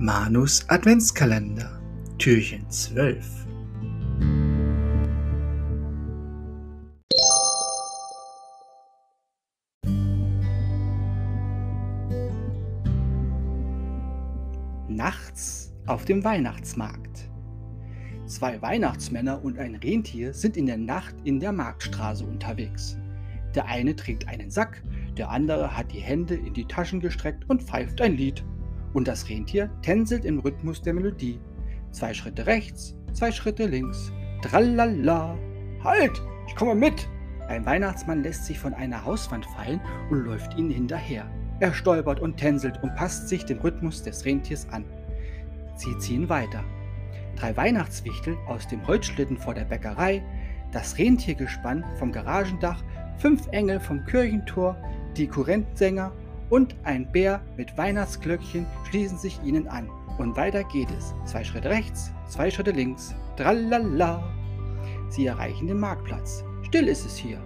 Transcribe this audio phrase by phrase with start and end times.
[0.00, 1.80] Manus Adventskalender,
[2.18, 3.46] Türchen 12.
[14.88, 17.30] Nachts auf dem Weihnachtsmarkt.
[18.26, 22.98] Zwei Weihnachtsmänner und ein Rentier sind in der Nacht in der Marktstraße unterwegs.
[23.54, 24.82] Der eine trägt einen Sack,
[25.16, 28.44] der andere hat die Hände in die Taschen gestreckt und pfeift ein Lied
[28.94, 31.38] und das Rentier tänzelt im Rhythmus der Melodie.
[31.90, 34.10] Zwei Schritte rechts, zwei Schritte links.
[34.40, 35.36] Tralala.
[35.82, 36.22] Halt!
[36.48, 37.08] Ich komme mit!
[37.48, 39.80] Ein Weihnachtsmann lässt sich von einer Hauswand fallen
[40.10, 41.26] und läuft ihnen hinterher.
[41.60, 44.84] Er stolpert und tänzelt und passt sich dem Rhythmus des Rentiers an.
[45.76, 46.64] Sie ziehen weiter.
[47.36, 50.22] Drei Weihnachtswichtel aus dem Holzschlitten vor der Bäckerei,
[50.72, 52.82] das Rentiergespann vom Garagendach,
[53.18, 54.76] fünf Engel vom Kirchentor,
[55.16, 56.12] die Kurrentensänger
[56.50, 59.88] und ein Bär mit Weihnachtsglöckchen schließen sich ihnen an.
[60.18, 61.14] Und weiter geht es.
[61.24, 63.14] Zwei Schritte rechts, zwei Schritte links.
[63.36, 64.22] Tralala.
[65.08, 66.44] Sie erreichen den Marktplatz.
[66.62, 67.38] Still ist es hier.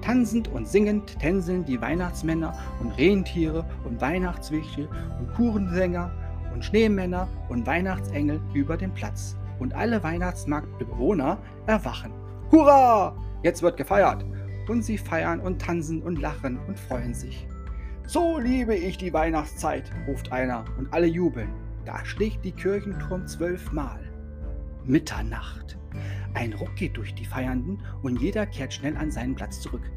[0.00, 6.10] Tanzend und singend tänzeln die Weihnachtsmänner und Rentiere und Weihnachtswichtel und Kuchensänger
[6.52, 9.36] und Schneemänner und Weihnachtsengel über den Platz.
[9.58, 12.12] Und alle Weihnachtsmarktbewohner erwachen.
[12.50, 13.16] Hurra!
[13.42, 14.24] Jetzt wird gefeiert!
[14.68, 17.46] Und sie feiern und tanzen und lachen und freuen sich.
[18.06, 21.50] So liebe ich die Weihnachtszeit, ruft einer und alle jubeln.
[21.84, 24.00] Da schlägt die Kirchenturm zwölfmal.
[24.84, 25.78] Mitternacht.
[26.34, 29.90] Ein Ruck geht durch die Feiernden und jeder kehrt schnell an seinen Platz zurück.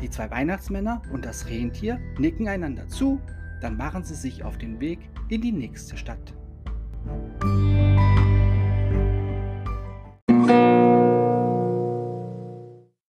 [0.00, 3.20] Die zwei Weihnachtsmänner und das Rentier nicken einander zu,
[3.60, 6.34] dann machen sie sich auf den Weg in die nächste Stadt.